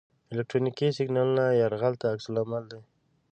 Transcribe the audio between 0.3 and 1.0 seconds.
الکترونیکي